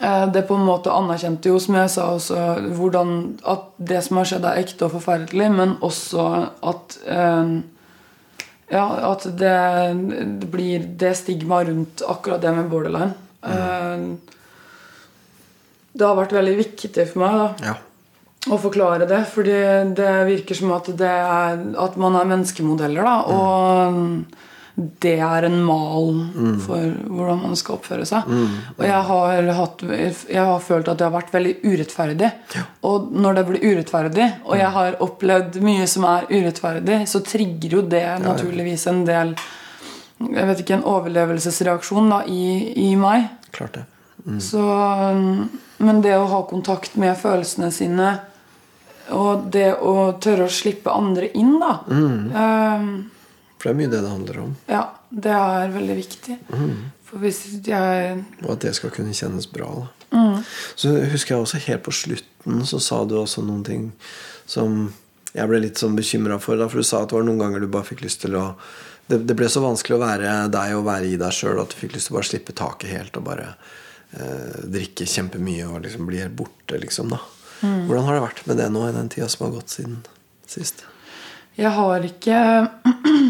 [0.01, 2.37] eh, det på en måte anerkjente jo, som jeg sa også,
[2.77, 3.11] hvordan,
[3.45, 6.29] at det som har skjedd, er ekte og forferdelig, men også
[6.71, 7.51] at eh,
[8.73, 9.59] ja, at det,
[10.41, 13.13] det blir det stigma rundt akkurat det med borderline.
[13.45, 13.53] Mm.
[13.53, 14.35] Eh,
[15.97, 17.77] det har vært veldig viktig for meg da, ja.
[18.53, 19.23] å forklare det.
[19.33, 19.61] Fordi
[19.97, 23.07] det virker som at, er, at man er menneskemodeller.
[23.07, 23.33] Da, mm.
[23.37, 24.45] Og
[24.77, 26.57] det er en mal mm.
[26.61, 28.29] for hvordan man skal oppføre seg.
[28.29, 28.57] Mm.
[28.75, 32.29] Og jeg har, hatt, jeg har, følt at det har vært veldig urettferdig.
[32.53, 32.65] Ja.
[32.85, 34.75] Og når det blir urettferdig, og jeg mm.
[34.77, 39.33] har opplevd mye som er urettferdig, så trigger jo det naturligvis en del
[40.17, 42.45] jeg vet ikke, en overlevelsesreaksjon da, i,
[42.87, 43.27] i meg.
[43.53, 43.83] Klart det.
[44.25, 44.39] Mm.
[44.41, 44.61] Så,
[45.77, 48.11] men det å ha kontakt med følelsene sine
[49.15, 51.77] og det å tørre å slippe andre inn, da.
[51.87, 52.87] Eh,
[53.57, 54.55] For det er mye det det handler om.
[54.67, 56.35] ja, det er veldig viktig.
[57.07, 59.69] For hvis jeg Og at det skal kunne kjennes bra.
[60.11, 60.41] Da.
[60.75, 63.85] Så husker jeg også helt på slutten så sa du også noen ting
[64.45, 64.93] som
[65.33, 66.57] jeg ble litt sånn bekymra for.
[66.59, 68.53] Da, for du sa at det var noen ganger du bare fikk lyst til å
[69.07, 71.75] Det, det ble så vanskelig å være deg og være i deg sjøl at du
[71.79, 73.45] fikk lyst til å bare slippe taket helt og bare
[74.19, 77.13] eh, drikke kjempemye og liksom bli helt borte, liksom.
[77.13, 77.21] da
[77.61, 79.95] Hvordan har det vært med det nå i den tida som har gått siden
[80.45, 80.83] sist?
[81.57, 82.41] Jeg har ikke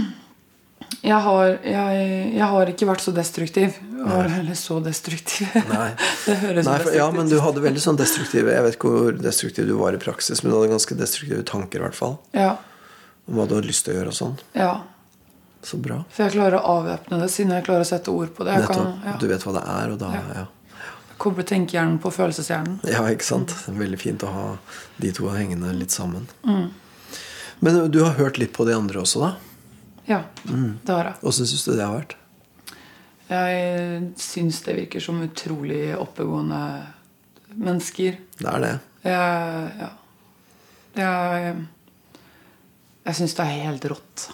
[1.07, 3.77] jeg har, jeg, jeg har ikke vært så destruktiv.
[4.07, 5.47] Eller så destruktiv.
[5.69, 5.89] Nei.
[6.25, 9.17] det høres Nei, for, ja, men du hadde veldig sånn destruktive Jeg vet ikke hvor
[9.19, 12.17] destruktiv du var i praksis, men du hadde ganske destruktive tanker i hvert fall.
[12.35, 12.53] Ja,
[13.27, 14.37] Om hva du hadde lyst til å gjøre og sånn.
[14.57, 14.75] ja.
[15.67, 15.97] Så bra.
[16.13, 18.53] For jeg klarer å avvæpne det siden jeg klarer å sette ord på det.
[18.55, 19.07] Jeg kan Nettopp.
[19.09, 20.43] ja, Du vet hva det er, og da ja.
[21.17, 22.79] Koble tenkehjernen på følelseshjernen.
[22.87, 23.53] ja, ikke sant?
[23.67, 24.45] Veldig fint å ha
[25.01, 26.27] de to hengende litt sammen.
[26.45, 26.69] Mm.
[27.59, 29.33] Men du har hørt litt på de andre også, da?
[30.07, 30.79] Ja, Mm.
[30.85, 31.15] det har jeg.
[31.23, 32.15] Åssen syns du det har vært?
[33.27, 36.61] Jeg syns det virker som utrolig oppegående
[37.57, 38.15] mennesker.
[38.39, 38.73] Det er det.
[39.03, 39.89] Jeg, ja.
[40.97, 41.65] Jeg,
[43.09, 44.27] jeg syns det er helt rått.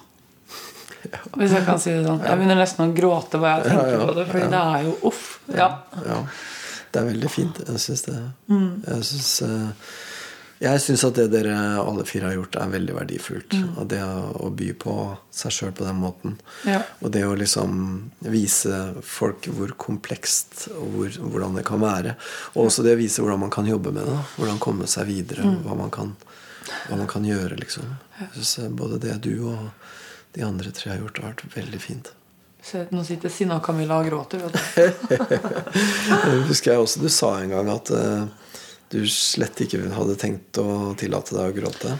[1.39, 2.21] Hvis jeg kan si det sånn.
[2.23, 4.27] Jeg begynner nesten å gråte hva jeg tenker Ja, ja, på det.
[4.29, 5.23] Fordi det er jo uff.
[5.57, 5.71] Ja.
[6.93, 7.61] Det er veldig fint.
[7.65, 8.19] Jeg syns det.
[8.53, 8.67] Mm.
[8.85, 9.93] Jeg syns eh,
[10.63, 13.55] jeg syns at det dere alle fire har gjort, er veldig verdifullt.
[13.57, 13.71] Mm.
[13.81, 14.93] Og det å by på
[15.33, 16.37] seg sjøl på den måten.
[16.69, 16.79] Ja.
[17.03, 17.73] Og det å liksom
[18.31, 22.15] vise folk hvor komplekst og hvor, hvordan det kan være.
[22.53, 24.17] Og også det å vise hvordan man kan jobbe med det.
[24.37, 25.49] Hvordan komme seg videre.
[25.49, 25.59] Mm.
[25.65, 26.15] Hva, man kan,
[26.87, 27.97] hva man kan gjøre, liksom.
[28.21, 29.67] Jeg synes eh, Både det du og
[30.37, 32.13] de andre tre har gjort, har vært veldig fint.
[32.63, 34.45] Se, nå sitter Sinna Camilla og gråter.
[34.79, 38.23] Jeg husker jeg også du sa en gang at uh,
[38.93, 41.97] du slett ikke hadde tenkt å tillate deg å gråte.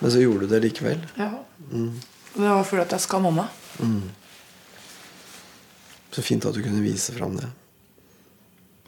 [0.00, 1.04] Men så gjorde du det likevel.
[1.20, 1.30] Ja.
[1.70, 3.46] Det var fordi at jeg skamma meg.
[6.10, 7.50] Så fint at du kunne vise fram det.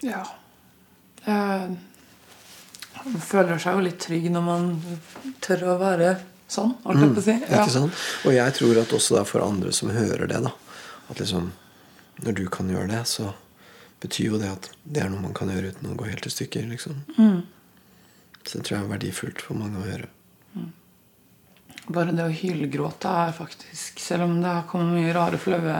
[0.03, 0.23] Ja.
[1.23, 1.77] Jeg
[3.23, 4.69] føler seg jo litt trygg når man
[5.43, 6.15] tør å være
[6.51, 7.35] sånn, å si.
[7.49, 7.63] Ja.
[8.25, 10.53] Og jeg tror at også det er for andre som hører det, da.
[11.09, 11.51] At liksom
[12.23, 13.31] Når du kan gjøre det, så
[13.99, 16.29] betyr jo det at det er noe man kan gjøre uten å gå helt i
[16.29, 16.67] stykker.
[16.69, 16.99] liksom.
[18.43, 20.09] Så det tror jeg er verdifullt for mange å høre.
[21.87, 25.73] Bare det å hylgråte er faktisk Selv om det har kommet mye rare, flaue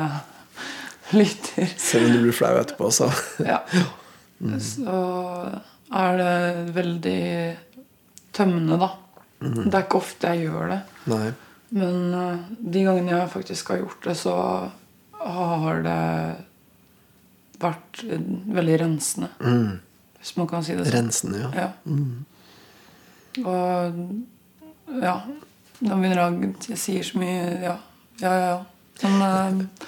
[1.15, 3.07] lytter Selv om du blir flau etterpå, så
[3.51, 3.61] ja.
[4.59, 4.97] så
[5.93, 7.23] er det veldig
[8.33, 8.89] tømmende, da.
[9.43, 10.79] Det er ikke ofte jeg gjør det.
[11.11, 11.27] Nei.
[11.73, 12.43] Men eh,
[12.75, 14.35] de gangene jeg faktisk har gjort det, så
[15.23, 16.01] har det
[17.63, 18.27] vært eh,
[18.59, 19.31] veldig rensende.
[20.19, 20.95] Hvis man kan si det sånn.
[20.95, 21.49] Rensende, ja.
[21.65, 21.71] Ja.
[23.43, 25.13] Og ja
[25.83, 27.71] Nå begynner jeg Jeg sier så mye Ja,
[28.21, 28.49] ja, ja.
[28.51, 28.59] ja.
[29.01, 29.87] Men eh,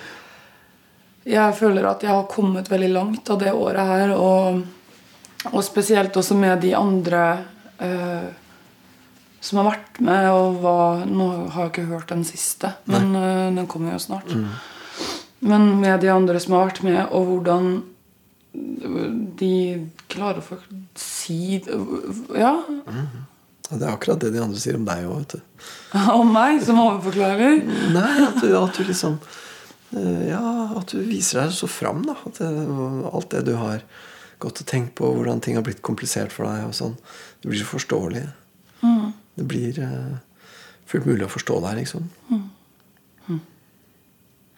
[1.26, 4.12] jeg føler at jeg har kommet veldig langt av det året her.
[4.13, 4.60] Og,
[5.50, 7.22] og spesielt også med de andre
[7.82, 8.28] eh,
[9.45, 10.29] som har vært med.
[10.34, 14.31] Og var nå har jeg ikke hørt den siste, men uh, den kommer jo snart.
[15.45, 17.75] Men med de andre som har vært med, og hvordan
[19.36, 19.53] de
[20.12, 20.58] klarer å
[20.95, 22.53] si Ja,
[22.86, 23.08] Mm.
[23.79, 25.41] det er akkurat det de andre sier om deg òg, vet du.
[26.19, 27.60] om meg som overforklarer.
[27.91, 29.17] Nei, at du, at du liksom
[29.97, 32.15] eh, Ja, at du viser deg så fram, da.
[32.38, 32.47] Det,
[33.12, 33.81] alt det du har
[34.39, 36.95] gått og tenkt på, hvordan ting har blitt komplisert for deg, og sånn.
[37.41, 38.23] Du blir så forståelig.
[39.36, 40.15] Det blir eh,
[40.88, 42.10] fullt mulig å forstå deg, liksom.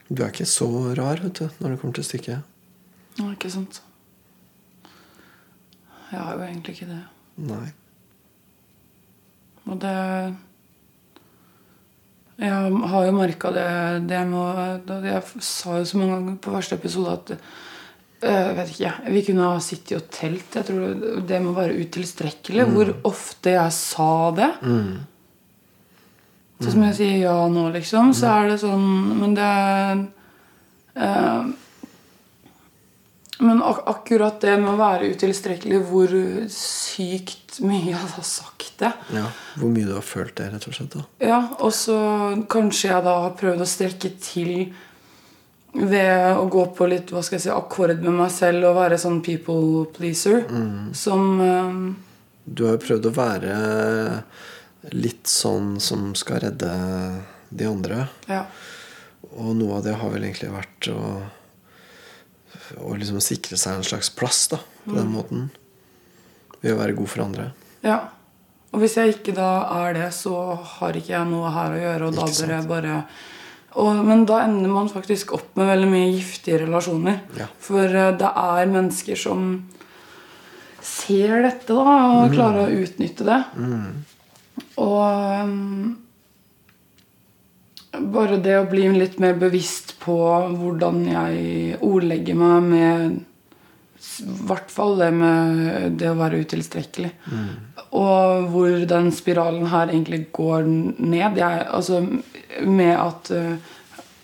[0.08, 2.56] Du er ikke så rar, vet du, når det kommer til stykket.
[3.20, 3.82] Nei, ikke sant?
[6.08, 7.02] Jeg har jo egentlig ikke det.
[7.50, 7.66] Nei.
[9.68, 9.96] Og det
[12.38, 12.54] Jeg
[12.94, 13.68] har jo merka det,
[14.08, 17.34] det med Jeg sa jo så mange ganger på første episode at
[18.24, 20.56] øh, vet ikke, Vi kunne ha sittet og telt.
[20.56, 22.66] Jeg tror det, må være utilstrekkelig.
[22.74, 24.52] Hvor ofte jeg sa det.
[26.58, 28.86] Så som jeg sier ja nå, liksom, så er det sånn
[29.20, 29.50] Men det
[30.98, 31.44] eh,
[33.46, 36.10] Men ak akkurat det med å være utilstrekkelig, hvor
[36.50, 38.90] sykt mye jeg har sagt det.
[39.14, 39.28] Ja,
[39.58, 40.94] Hvor mye du har følt det, rett og slett.
[40.98, 41.04] da.
[41.22, 41.98] Ja, Og så
[42.50, 44.74] kanskje jeg da har prøvd å strekke til
[45.78, 48.98] ved å gå på litt hva skal jeg si, akkord med meg selv og være
[49.02, 50.46] sånn people pleaser.
[50.98, 51.82] Som um,
[52.44, 53.58] Du har jo prøvd å være
[54.96, 56.72] litt sånn som skal redde
[57.50, 58.08] de andre.
[58.30, 58.46] Ja.
[59.36, 61.00] Og noe av det har vel egentlig vært å,
[62.82, 65.50] å liksom sikre seg en slags plass da, på den måten.
[66.62, 67.52] Ved å være god for andre.
[67.86, 68.06] ja.
[68.76, 72.10] Og hvis jeg ikke da er det, så har ikke jeg noe her å gjøre,
[72.10, 72.96] og da bør jeg bare
[73.78, 77.20] og, men da ender man faktisk opp med veldig mye giftige relasjoner.
[77.38, 77.48] Ja.
[77.62, 79.48] For uh, det er mennesker som
[80.88, 82.34] ser dette, da, og mm.
[82.34, 83.40] klarer å utnytte det.
[83.60, 83.88] Mm.
[84.82, 85.02] Og
[85.46, 85.98] um,
[88.18, 90.18] bare det å bli litt mer bevisst på
[90.58, 93.18] hvordan jeg ordlegger meg med
[94.24, 97.12] i hvert fall det med det å være utilstrekkelig.
[97.32, 97.50] Mm.
[97.98, 101.38] Og hvor den spiralen her egentlig går ned.
[101.40, 102.02] Jeg, altså,
[102.66, 103.74] med at uh,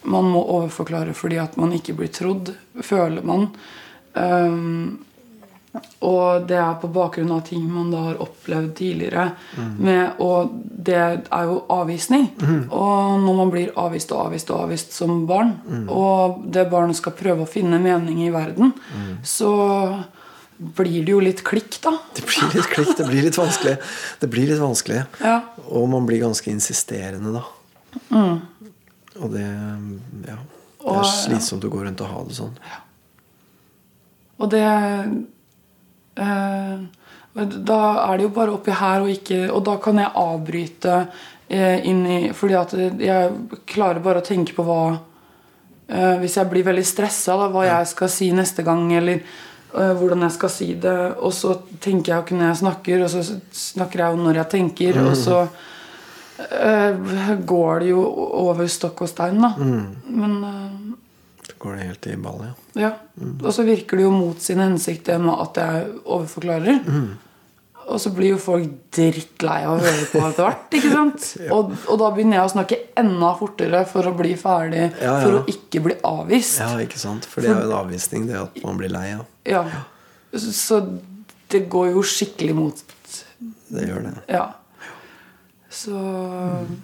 [0.10, 3.50] man må overforklare fordi at man ikke blir trodd, føler man.
[4.13, 5.04] Um,
[6.06, 9.32] og det er på bakgrunn av ting man da har opplevd tidligere.
[9.58, 9.72] Mm.
[9.82, 12.28] Med, og det er jo avvisning.
[12.38, 12.60] Mm.
[12.70, 15.88] Og når man blir avvist og avvist og avvist som barn, mm.
[15.90, 19.16] og det barnet skal prøve å finne mening i verden, mm.
[19.26, 19.54] så
[20.78, 21.96] blir det jo litt klikk, da.
[22.20, 23.76] Det blir litt klikk, det blir litt vanskelig.
[24.22, 25.04] Det blir litt vanskelig.
[25.26, 25.40] Ja.
[25.74, 27.46] Og man blir ganske insisterende, da.
[28.14, 28.42] Mm.
[29.22, 29.48] Og det
[30.30, 30.42] Ja.
[30.84, 32.58] Det er slitsomt å gå rundt og ha det sånn.
[32.68, 32.82] Ja.
[34.44, 34.64] Og det
[36.15, 40.97] da er det jo bare oppi her, og, ikke, og da kan jeg avbryte
[41.47, 43.32] eh, inn i Fordi at jeg
[43.69, 48.13] klarer bare å tenke på hva eh, Hvis jeg blir veldig stressa, hva jeg skal
[48.13, 49.26] si neste gang, eller
[49.73, 50.97] hvordan jeg skal si det.
[51.26, 53.23] Og så tenker jeg jo ikke når jeg snakker, og så
[53.58, 54.99] snakker jeg jo når jeg tenker.
[54.99, 55.08] Mm.
[55.10, 55.39] Og så
[56.39, 58.04] uh, går det jo
[58.43, 59.49] over stokk og stein, da.
[59.58, 59.88] Mm.
[60.19, 60.62] Men uh,
[61.63, 62.54] går det helt i ball, ja.
[62.82, 62.89] ja.
[63.15, 63.38] Mm.
[63.39, 66.82] Og så virker det jo mot sin hensikt det med at jeg overforklarer.
[66.84, 67.13] Mm.
[67.84, 70.67] Og så blir jo folk drittlei av å høre på etter hvert.
[70.78, 71.26] ikke sant?
[71.43, 71.49] ja.
[71.56, 74.86] og, og, da begynner jeg å snakke enda fortere for å bli ferdig.
[75.04, 76.62] Ja, for å ikke bli avvist.
[76.63, 77.28] Ja, ikke sant?
[77.28, 79.28] For det er jo en avvisning, det at man blir lei av.
[79.47, 79.63] Ja.
[80.34, 80.80] Så
[81.54, 82.84] det går jo skikkelig mot
[83.73, 84.15] Det gjør det.
[84.32, 84.47] Ja.
[85.73, 86.76] Så mm.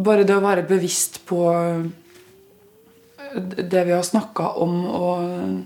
[0.00, 1.42] bare det å være bevisst på
[3.34, 5.64] det vi har snakka om, og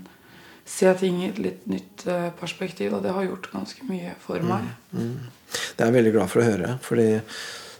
[0.65, 2.93] se ting i et litt nytt eh, perspektiv.
[2.95, 4.69] Og det har gjort ganske mye for mm, meg.
[4.91, 5.51] Mm, mm.
[5.53, 6.77] Det er jeg veldig glad for å høre.
[6.81, 7.09] fordi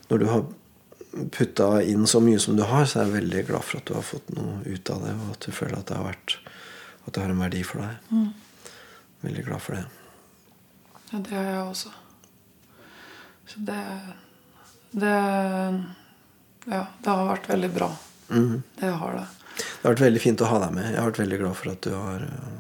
[0.10, 0.44] når du har
[1.34, 3.94] putta inn så mye som du har, så er jeg veldig glad for at du
[3.96, 6.38] har fått noe ut av det, og at du føler at det har, vært,
[7.06, 8.08] at det har en verdi for deg.
[8.10, 8.72] Mm.
[9.24, 9.84] Veldig glad for det.
[11.12, 11.94] Ja, det er jeg også.
[13.54, 13.82] Så det
[14.94, 15.16] Det
[16.64, 17.90] Ja, det har vært veldig bra.
[18.30, 18.64] Mm.
[18.80, 19.26] Det har det.
[19.58, 20.88] Det har vært veldig fint å ha deg med.
[20.92, 22.54] Jeg har vært veldig glad for at du har eh,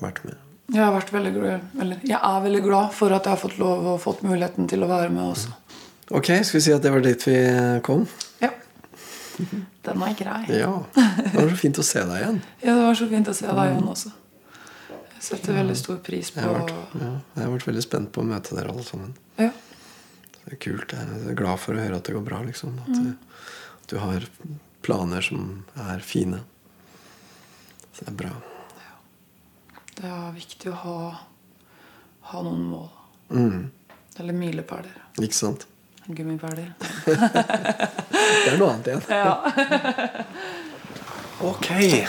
[0.00, 0.46] vært med.
[0.70, 1.64] Jeg, har vært veldig glad,
[2.06, 4.90] jeg er veldig glad for at jeg har fått lov og fått muligheten til å
[4.90, 5.54] være med også.
[6.14, 7.36] Ok, skal vi si at det var dit vi
[7.86, 8.06] kom?
[8.42, 8.52] Ja.
[9.86, 10.40] Den er grei.
[10.60, 12.40] Ja, Det var så fint å se deg igjen.
[12.66, 14.14] Ja, det var så fint å se deg igjen også.
[15.20, 18.12] Jeg setter veldig stor pris på Jeg har vært, ja, jeg har vært veldig spent
[18.14, 19.12] på å møte dere alle sammen.
[19.36, 19.50] Ja.
[20.40, 20.94] Det er kult.
[20.96, 22.40] Jeg er glad for å høre at det går bra.
[22.46, 22.78] Liksom.
[22.86, 23.50] At, mm.
[23.82, 24.24] at du har
[24.82, 26.40] planer som er fine.
[27.92, 28.30] Så det er bra.
[28.80, 28.94] Ja.
[30.00, 30.96] Det er viktig å ha,
[32.32, 32.88] ha noen mål.
[33.30, 33.70] Mm.
[34.20, 34.96] Eller milepæler.
[35.20, 35.66] Ikke sant?
[36.06, 36.72] Gummipæler.
[37.06, 39.02] det er noe annet igjen.
[39.08, 39.36] Ja.
[41.50, 41.68] ok.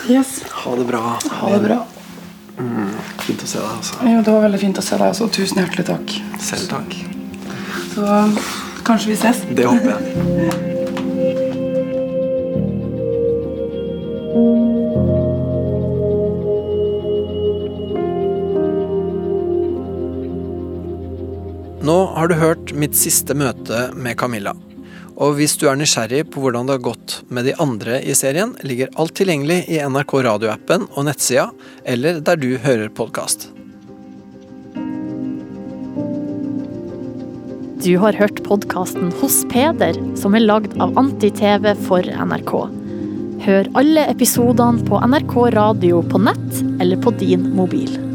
[0.10, 0.40] Yes.
[0.64, 1.04] Ha det bra.
[1.42, 1.80] Ha det bra.
[2.58, 2.96] Mm.
[3.22, 3.70] Fint å se deg.
[3.78, 4.02] Altså.
[4.08, 5.08] Jo, det var veldig fint å se deg.
[5.12, 5.30] Altså.
[5.38, 6.18] Tusen hjertelig takk.
[6.42, 7.00] Selv takk.
[7.94, 8.10] Så
[8.88, 9.46] kanskje vi ses.
[9.52, 10.68] Det håper jeg.
[21.82, 24.52] Nå har du hørt mitt siste møte med Camilla.
[25.18, 28.54] Og hvis du er nysgjerrig på hvordan det har gått med de andre i serien,
[28.62, 31.48] ligger alt tilgjengelig i NRK radioappen og nettsida,
[31.90, 33.48] eller der du hører podkast.
[37.82, 42.54] Du har hørt podkasten Hos Peder, som er lagd av Anti-TV for NRK.
[43.42, 48.11] Hør alle episodene på NRK radio på nett eller på din mobil.